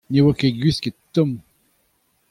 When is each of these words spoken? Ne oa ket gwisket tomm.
Ne 0.11 0.19
oa 0.23 0.33
ket 0.39 0.55
gwisket 0.61 0.95
tomm. 1.13 1.31